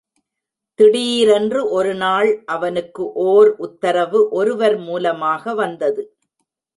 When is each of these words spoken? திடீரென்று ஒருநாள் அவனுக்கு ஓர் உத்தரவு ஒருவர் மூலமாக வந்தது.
திடீரென்று 0.79 1.59
ஒருநாள் 1.69 2.29
அவனுக்கு 2.45 3.03
ஓர் 3.25 3.49
உத்தரவு 3.57 4.21
ஒருவர் 4.29 4.77
மூலமாக 4.77 5.53
வந்தது. 5.53 6.03